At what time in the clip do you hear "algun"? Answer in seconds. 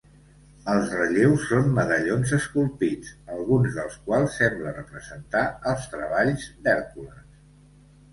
3.35-3.67